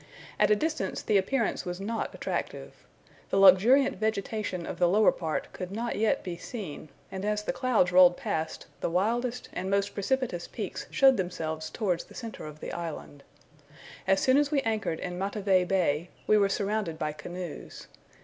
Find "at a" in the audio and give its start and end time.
0.39-0.55